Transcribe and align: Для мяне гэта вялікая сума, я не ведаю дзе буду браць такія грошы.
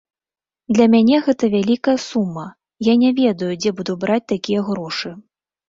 Для 0.77 0.87
мяне 0.93 1.19
гэта 1.27 1.49
вялікая 1.57 1.95
сума, 2.07 2.47
я 2.91 2.97
не 3.03 3.13
ведаю 3.21 3.53
дзе 3.63 3.71
буду 3.83 3.99
браць 4.07 4.23
такія 4.35 4.67
грошы. 4.75 5.17